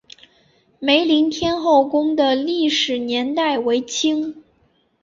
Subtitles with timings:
[0.79, 4.41] 梅林天后宫的历史年代为清。